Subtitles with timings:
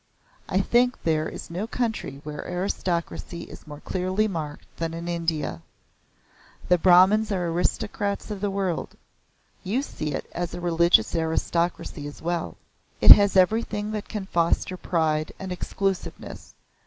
[0.49, 5.61] I think there is no country where aristocracy is more clearly marked than in India.
[6.69, 8.97] The Brahmans are aristocrats of the world.
[9.63, 12.57] You see it is a religious aristocracy as well.
[12.99, 16.55] It has everything that can foster pride and exclusiveness.